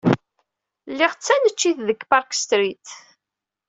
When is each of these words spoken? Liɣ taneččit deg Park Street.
Liɣ 0.97 1.13
taneččit 1.15 1.77
deg 1.87 1.99
Park 2.11 2.31
Street. 2.43 2.87